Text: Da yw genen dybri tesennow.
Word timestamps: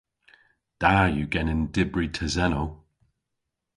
Da 0.81 0.91
yw 1.15 1.27
genen 1.33 1.61
dybri 1.73 2.07
tesennow. 2.15 2.69